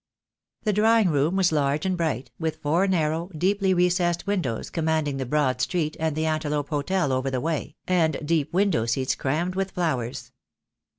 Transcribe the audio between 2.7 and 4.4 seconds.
narrow, deeply recessed